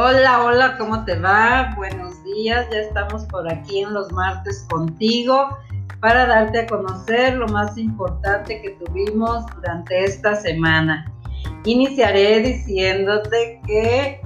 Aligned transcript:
Hola, 0.00 0.44
hola, 0.44 0.78
¿cómo 0.78 1.04
te 1.04 1.18
va? 1.18 1.74
Buenos 1.74 2.22
días, 2.22 2.68
ya 2.70 2.78
estamos 2.78 3.24
por 3.24 3.52
aquí 3.52 3.80
en 3.80 3.92
los 3.92 4.12
martes 4.12 4.64
contigo 4.70 5.58
para 5.98 6.24
darte 6.24 6.60
a 6.60 6.66
conocer 6.68 7.34
lo 7.34 7.48
más 7.48 7.76
importante 7.76 8.62
que 8.62 8.70
tuvimos 8.84 9.44
durante 9.56 10.04
esta 10.04 10.36
semana. 10.36 11.12
Iniciaré 11.64 12.38
diciéndote 12.38 13.60
que 13.66 14.20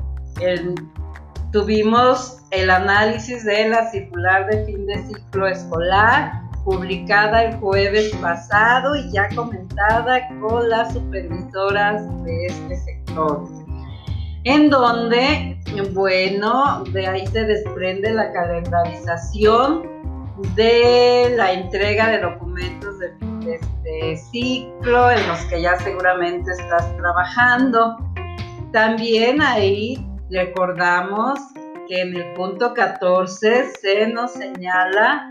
tuvimos 1.52 2.43
el 2.50 2.68
análisis 2.68 3.43
de 3.46 3.70
la 3.70 3.90
circular 3.90 4.50
de 4.50 4.66
fin 4.66 4.84
de 4.84 4.98
ciclo 5.07 5.46
escolar 5.46 6.43
publicada 6.66 7.44
el 7.44 7.57
jueves 7.61 8.14
pasado 8.20 8.94
y 8.94 9.11
ya 9.11 9.26
comentada 9.34 10.29
con 10.39 10.68
las 10.68 10.93
supervisoras 10.93 12.02
de 12.25 12.44
este 12.44 12.76
sector 12.76 13.61
en 14.44 14.70
donde, 14.70 15.58
bueno, 15.92 16.84
de 16.92 17.06
ahí 17.06 17.26
se 17.28 17.44
desprende 17.44 18.12
la 18.12 18.32
calendarización 18.32 19.82
de 20.56 21.34
la 21.36 21.52
entrega 21.52 22.08
de 22.08 22.18
documentos 22.20 22.98
de, 22.98 23.12
este 23.54 24.16
ciclo 24.30 25.10
en 25.10 25.26
los 25.26 25.40
que 25.46 25.60
ya 25.60 25.78
seguramente 25.80 26.52
estás 26.52 26.96
trabajando. 26.96 27.96
También 28.72 29.42
ahí 29.42 30.04
recordamos 30.30 31.40
que 31.88 32.00
en 32.00 32.16
el 32.16 32.32
punto 32.34 32.72
14 32.72 33.72
se 33.80 34.06
nos 34.08 34.32
señala 34.32 35.30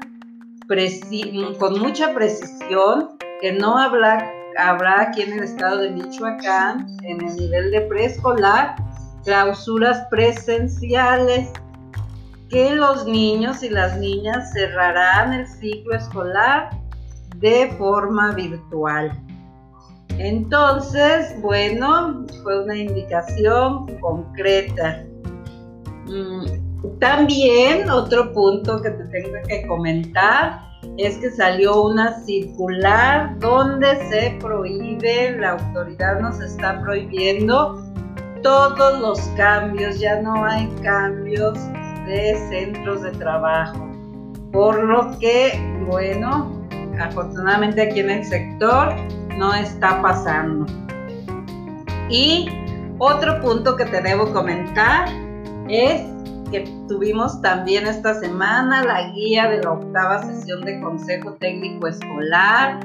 con 1.59 1.79
mucha 1.79 2.13
precisión 2.13 3.09
que 3.41 3.51
no 3.51 3.77
habrá, 3.77 4.31
habrá 4.57 5.01
aquí 5.01 5.23
en 5.23 5.33
el 5.33 5.43
estado 5.43 5.79
de 5.79 5.89
Michoacán, 5.91 6.87
en 7.03 7.21
el 7.21 7.35
nivel 7.35 7.71
de 7.71 7.81
preescolar, 7.81 8.75
clausuras 9.23 10.05
presenciales, 10.09 11.51
que 12.49 12.75
los 12.75 13.05
niños 13.05 13.63
y 13.63 13.69
las 13.69 13.97
niñas 13.97 14.51
cerrarán 14.53 15.33
el 15.33 15.47
ciclo 15.47 15.95
escolar 15.95 16.69
de 17.37 17.73
forma 17.77 18.33
virtual. 18.33 19.11
Entonces, 20.17 21.33
bueno, 21.41 22.25
fue 22.43 22.63
una 22.63 22.75
indicación 22.75 23.87
concreta. 23.99 25.03
Mm, 26.05 26.99
también 26.99 27.89
otro 27.89 28.33
punto 28.33 28.81
que 28.81 28.89
te 28.89 29.03
tengo 29.05 29.35
que 29.47 29.65
comentar 29.67 30.59
es 30.97 31.17
que 31.17 31.31
salió 31.31 31.83
una 31.83 32.19
circular 32.25 33.37
donde 33.39 33.95
se 34.09 34.37
prohíbe, 34.39 35.37
la 35.39 35.51
autoridad 35.51 36.19
nos 36.19 36.39
está 36.39 36.81
prohibiendo 36.81 37.90
todos 38.41 38.99
los 38.99 39.19
cambios, 39.37 39.99
ya 39.99 40.21
no 40.21 40.45
hay 40.45 40.67
cambios 40.83 41.57
de 42.05 42.35
centros 42.49 43.01
de 43.03 43.11
trabajo. 43.11 43.87
Por 44.51 44.83
lo 44.83 45.17
que, 45.19 45.59
bueno, 45.87 46.51
afortunadamente 46.99 47.81
aquí 47.81 47.99
en 47.99 48.09
el 48.09 48.25
sector 48.25 48.93
no 49.37 49.53
está 49.53 50.01
pasando. 50.01 50.65
Y 52.09 52.49
otro 52.97 53.39
punto 53.41 53.75
que 53.75 53.85
te 53.85 54.01
debo 54.01 54.31
comentar 54.33 55.07
es 55.69 56.01
que 56.51 56.69
tuvimos 56.87 57.41
también 57.41 57.87
esta 57.87 58.13
semana 58.15 58.83
la 58.83 59.09
guía 59.11 59.49
de 59.49 59.63
la 59.63 59.71
octava 59.71 60.21
sesión 60.21 60.61
de 60.61 60.81
Consejo 60.81 61.33
Técnico 61.35 61.87
Escolar, 61.87 62.79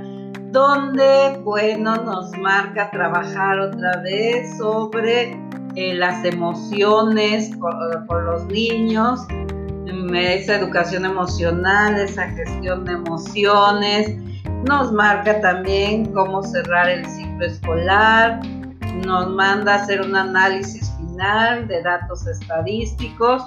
donde, 0.53 1.41
bueno, 1.43 1.97
nos 1.97 2.31
marca 2.39 2.91
trabajar 2.93 3.59
otra 3.59 4.01
vez 4.03 4.57
sobre 4.57 5.46
eh, 5.77 5.95
las 5.95 6.25
emociones 6.25 7.51
por, 7.59 8.23
los 8.23 8.47
niños, 8.47 9.21
esa 10.15 10.55
educación 10.55 11.05
emocional, 11.05 11.99
esa 11.99 12.31
gestión 12.31 12.87
de 12.87 12.93
emociones, 12.93 14.17
nos 14.67 14.91
marca 14.91 15.39
también 15.43 16.13
cómo 16.15 16.43
cerrar 16.43 16.89
el 16.89 17.05
ciclo 17.05 17.45
escolar, 17.45 18.41
nos 19.05 19.29
manda 19.29 19.75
a 19.75 19.77
hacer 19.83 20.01
un 20.01 20.17
análisis 20.17 20.91
final 20.97 21.69
de 21.69 21.83
datos 21.83 22.27
estadísticos 22.27 23.43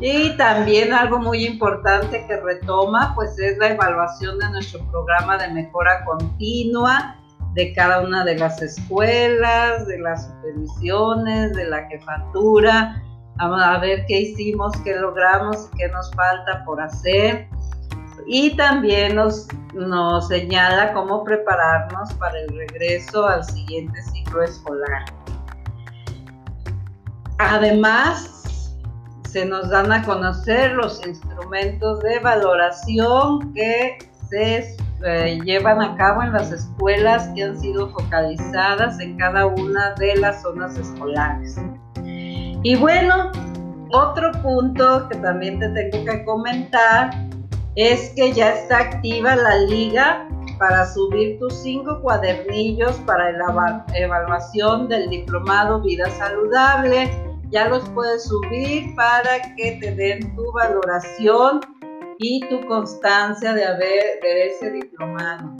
y 0.00 0.34
también 0.38 0.94
algo 0.94 1.18
muy 1.18 1.44
importante 1.44 2.24
que 2.26 2.36
retoma 2.38 3.14
pues 3.14 3.38
es 3.38 3.58
la 3.58 3.68
evaluación 3.68 4.38
de 4.38 4.48
nuestro 4.50 4.80
programa 4.90 5.36
de 5.36 5.48
mejora 5.48 6.06
continua 6.06 7.19
de 7.54 7.72
cada 7.74 8.00
una 8.00 8.24
de 8.24 8.38
las 8.38 8.60
escuelas, 8.62 9.86
de 9.86 9.98
las 9.98 10.26
supervisiones, 10.26 11.52
de 11.54 11.64
la 11.64 11.86
jefatura, 11.88 13.02
a 13.38 13.78
ver 13.78 14.04
qué 14.06 14.20
hicimos, 14.20 14.72
qué 14.84 14.94
logramos, 14.96 15.68
qué 15.76 15.88
nos 15.88 16.10
falta 16.12 16.64
por 16.64 16.80
hacer. 16.80 17.48
Y 18.26 18.56
también 18.56 19.16
nos, 19.16 19.48
nos 19.74 20.28
señala 20.28 20.92
cómo 20.92 21.24
prepararnos 21.24 22.12
para 22.14 22.38
el 22.38 22.48
regreso 22.48 23.26
al 23.26 23.42
siguiente 23.44 24.00
ciclo 24.02 24.42
escolar. 24.42 25.04
Además, 27.38 28.76
se 29.30 29.46
nos 29.46 29.70
dan 29.70 29.90
a 29.90 30.02
conocer 30.02 30.72
los 30.72 31.04
instrumentos 31.06 32.00
de 32.00 32.18
valoración 32.18 33.54
que 33.54 33.96
se 34.28 34.76
eh, 35.04 35.38
llevan 35.44 35.80
a 35.80 35.96
cabo 35.96 36.22
en 36.22 36.32
las 36.32 36.52
escuelas 36.52 37.28
que 37.34 37.44
han 37.44 37.58
sido 37.58 37.88
focalizadas 37.90 39.00
en 39.00 39.16
cada 39.16 39.46
una 39.46 39.94
de 39.94 40.16
las 40.16 40.42
zonas 40.42 40.76
escolares. 40.76 41.56
Y 42.62 42.76
bueno, 42.76 43.32
otro 43.92 44.30
punto 44.42 45.08
que 45.08 45.16
también 45.18 45.58
te 45.58 45.68
tengo 45.70 46.04
que 46.04 46.24
comentar 46.24 47.10
es 47.76 48.12
que 48.14 48.32
ya 48.32 48.52
está 48.52 48.78
activa 48.78 49.36
la 49.36 49.56
liga 49.58 50.28
para 50.58 50.86
subir 50.86 51.38
tus 51.38 51.54
cinco 51.54 52.00
cuadernillos 52.02 52.96
para 53.06 53.32
la 53.32 53.84
evaluación 53.94 54.88
del 54.88 55.08
diplomado 55.08 55.80
Vida 55.80 56.10
Saludable. 56.10 57.10
Ya 57.50 57.68
los 57.68 57.88
puedes 57.90 58.24
subir 58.24 58.94
para 58.94 59.40
que 59.56 59.78
te 59.80 59.94
den 59.94 60.36
tu 60.36 60.52
valoración 60.52 61.60
y 62.22 62.40
tu 62.48 62.66
constancia 62.66 63.54
de 63.54 63.64
haber 63.64 64.20
de 64.22 64.46
ese 64.48 64.70
diplomado. 64.70 65.56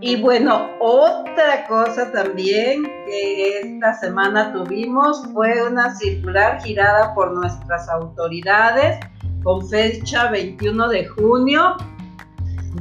Y 0.00 0.22
bueno, 0.22 0.70
otra 0.80 1.66
cosa 1.68 2.10
también 2.12 2.84
que 3.04 3.60
esta 3.60 3.94
semana 3.94 4.52
tuvimos 4.52 5.22
fue 5.34 5.62
una 5.66 5.94
circular 5.96 6.62
girada 6.62 7.14
por 7.14 7.32
nuestras 7.34 7.88
autoridades 7.90 8.98
con 9.42 9.68
fecha 9.68 10.30
21 10.30 10.88
de 10.88 11.06
junio, 11.06 11.76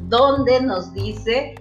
donde 0.03 0.61
nos 0.61 0.93
dice 0.93 1.55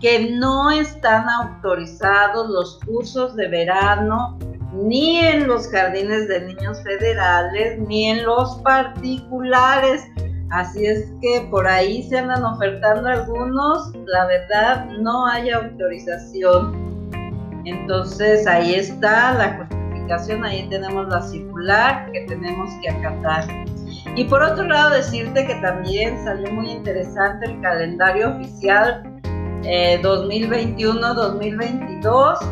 que 0.00 0.30
no 0.32 0.70
están 0.70 1.28
autorizados 1.28 2.48
los 2.48 2.80
cursos 2.84 3.36
de 3.36 3.48
verano 3.48 4.36
ni 4.74 5.18
en 5.18 5.46
los 5.46 5.68
jardines 5.68 6.28
de 6.28 6.40
niños 6.40 6.82
federales 6.82 7.78
ni 7.78 8.06
en 8.06 8.24
los 8.24 8.56
particulares 8.62 10.02
Así 10.54 10.86
es 10.86 11.12
que 11.20 11.46
por 11.50 11.66
ahí 11.66 12.04
se 12.04 12.16
andan 12.18 12.44
ofertando 12.44 13.08
algunos, 13.08 13.92
la 14.06 14.26
verdad 14.26 14.86
no 15.00 15.26
hay 15.26 15.50
autorización. 15.50 17.10
Entonces 17.64 18.46
ahí 18.46 18.76
está 18.76 19.34
la 19.34 19.56
justificación, 19.56 20.44
ahí 20.44 20.68
tenemos 20.68 21.08
la 21.08 21.22
circular 21.22 22.08
que 22.12 22.20
tenemos 22.26 22.70
que 22.80 22.90
acatar. 22.90 23.46
Y 24.14 24.26
por 24.26 24.44
otro 24.44 24.62
lado 24.64 24.90
decirte 24.90 25.44
que 25.44 25.56
también 25.56 26.24
salió 26.24 26.52
muy 26.52 26.70
interesante 26.70 27.46
el 27.46 27.60
calendario 27.60 28.36
oficial 28.36 29.02
2021-2022, 29.64 32.38
eh, 32.42 32.46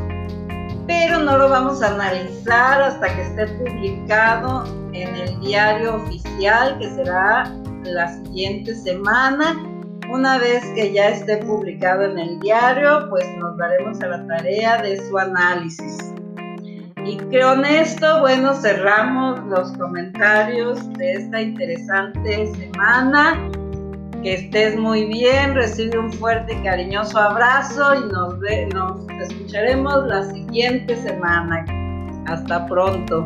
pero 0.87 1.21
no 1.21 1.39
lo 1.39 1.49
vamos 1.49 1.83
a 1.83 1.95
analizar 1.95 2.83
hasta 2.83 3.15
que 3.15 3.23
esté 3.23 3.47
publicado 3.59 4.65
en 4.93 5.15
el 5.15 5.41
diario 5.41 5.97
oficial 5.97 6.79
que 6.79 6.91
será 6.91 7.53
la 7.85 8.13
siguiente 8.13 8.75
semana. 8.75 9.57
Una 10.11 10.39
vez 10.39 10.65
que 10.75 10.93
ya 10.93 11.09
esté 11.09 11.39
publicado 11.39 12.05
en 12.05 12.19
el 12.19 12.41
diario, 12.41 13.09
pues 13.09 13.25
nos 13.39 13.57
daremos 13.57 14.01
a 14.03 14.09
la 14.09 14.27
tarea 14.27 14.83
de 14.83 14.99
su 15.09 15.17
análisis. 15.17 16.13
Y 17.05 17.17
con 17.17 17.65
esto, 17.65 18.21
bueno, 18.21 18.55
cerramos 18.55 19.41
los 19.47 19.73
comentarios 19.79 20.93
de 20.95 21.13
esta 21.15 21.41
interesante 21.41 22.53
semana. 22.55 23.51
Que 24.23 24.35
estés 24.35 24.79
muy 24.79 25.05
bien, 25.07 25.55
recibe 25.55 25.99
un 25.99 26.13
fuerte 26.13 26.55
y 26.55 26.63
cariñoso 26.63 27.19
abrazo 27.19 27.95
y 27.97 28.13
nos, 28.13 28.39
nos 28.73 29.11
escucharemos 29.31 30.07
la 30.07 30.23
siguiente 30.31 30.97
semana. 30.97 31.65
Hasta 32.27 32.65
pronto. 32.67 33.25